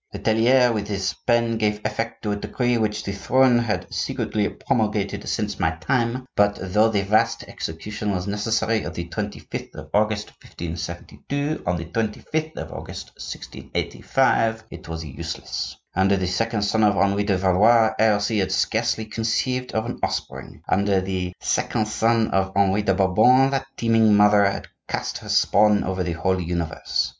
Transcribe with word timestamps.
Letellier 0.15 0.73
with 0.73 0.87
his 0.87 1.13
pen 1.27 1.59
gave 1.59 1.79
effect 1.85 2.23
to 2.23 2.31
a 2.31 2.35
decree 2.35 2.75
which 2.75 3.03
the 3.03 3.11
throne 3.11 3.59
had 3.59 3.85
secretly 3.93 4.49
promulgated 4.49 5.29
since 5.29 5.59
my 5.59 5.75
time; 5.75 6.25
but, 6.35 6.57
though 6.59 6.89
the 6.89 7.03
vast 7.03 7.43
execution 7.43 8.09
was 8.09 8.25
necessary 8.25 8.81
of 8.81 8.95
the 8.95 9.05
25th 9.07 9.75
of 9.75 9.91
August, 9.93 10.29
1572, 10.43 11.61
on 11.67 11.77
the 11.77 11.85
25th 11.85 12.57
of 12.57 12.71
August, 12.71 13.09
1685, 13.09 14.63
it 14.71 14.87
was 14.89 15.05
useless. 15.05 15.75
Under 15.95 16.17
the 16.17 16.25
second 16.25 16.63
son 16.63 16.83
of 16.83 16.97
Henri 16.97 17.23
de 17.23 17.37
Valois 17.37 17.93
heresy 17.99 18.39
had 18.39 18.51
scarcely 18.51 19.05
conceived 19.05 19.71
an 19.75 19.99
offspring; 20.01 20.63
under 20.67 20.99
the 21.01 21.31
second 21.39 21.87
son 21.87 22.29
of 22.31 22.51
Henri 22.55 22.81
de 22.81 22.95
Bourbon 22.95 23.51
that 23.51 23.67
teeming 23.77 24.15
mother 24.17 24.45
had 24.49 24.67
cast 24.87 25.19
her 25.19 25.29
spawn 25.29 25.83
over 25.83 26.01
the 26.01 26.13
whole 26.13 26.41
universe. 26.41 27.09